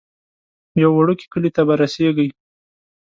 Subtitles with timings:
[0.81, 2.29] یو وړوکی کلی ته به رسیږئ.